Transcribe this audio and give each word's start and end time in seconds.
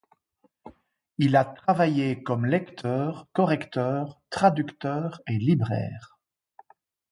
Il 1.19 1.35
a 1.35 1.45
travaillé 1.45 2.23
comme 2.23 2.47
lecteur, 2.47 3.27
correcteur, 3.33 4.19
traducteur 4.31 5.21
et 5.27 5.37
libraire. 5.37 6.17